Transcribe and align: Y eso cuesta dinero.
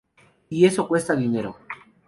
Y 0.49 0.65
eso 0.65 0.87
cuesta 0.87 1.15
dinero. 1.15 1.57